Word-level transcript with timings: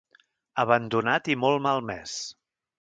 Abandonat 0.63 1.31
i 1.35 1.37
molt 1.45 1.65
malmès. 1.69 2.19